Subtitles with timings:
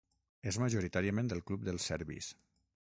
[0.51, 2.33] És majoritàriament el club dels serbis.